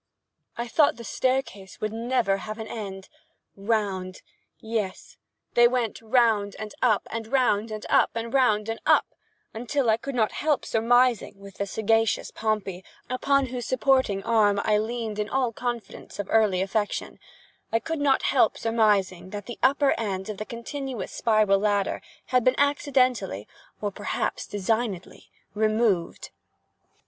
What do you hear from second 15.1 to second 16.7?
in all the confidence of early